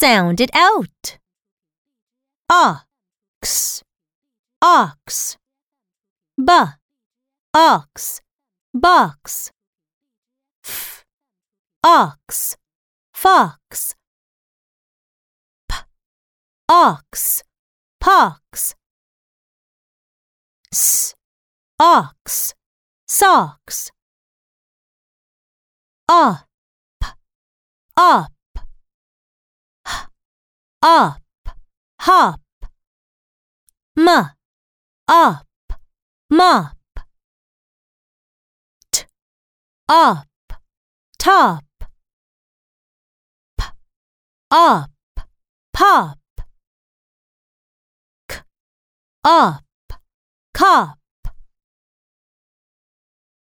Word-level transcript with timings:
Sound 0.00 0.40
it 0.40 0.48
out. 0.54 1.18
Ox, 2.48 3.82
ox. 4.62 5.36
B, 6.42 6.50
ox, 7.52 8.22
box. 8.72 9.52
F, 10.64 11.04
ox, 11.84 12.56
fox. 13.12 13.94
P, 15.68 15.76
ox, 16.70 17.42
pox. 18.00 18.74
S, 20.72 21.14
ox, 21.78 22.54
socks. 23.06 23.90
Up, 26.08 26.48
up. 27.98 28.32
Up, 30.82 31.20
hop. 32.00 32.40
M, 33.98 34.08
up, 35.08 35.46
mop. 36.30 36.76
T, 38.90 39.04
up, 39.90 40.26
top. 41.18 41.64
P, 43.58 43.64
up, 44.50 44.90
pop. 45.74 46.18
K, 48.26 48.40
up, 49.22 49.64
cop. 50.54 50.99